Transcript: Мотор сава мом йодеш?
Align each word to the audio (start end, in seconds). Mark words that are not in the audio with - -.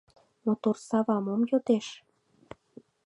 Мотор 0.45 0.77
сава 0.87 1.17
мом 1.25 1.41
йодеш? 1.49 1.87